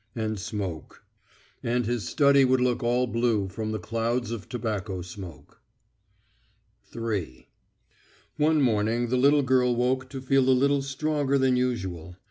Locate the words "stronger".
10.81-11.37